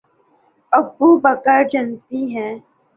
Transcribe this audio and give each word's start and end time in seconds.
ابوبکر 0.71 1.63
جنتی 1.71 2.21
ہیں 2.35 2.53